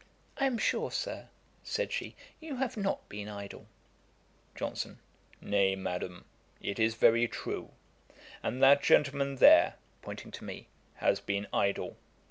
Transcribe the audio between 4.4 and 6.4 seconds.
JOHNSON. 'Nay, Madam,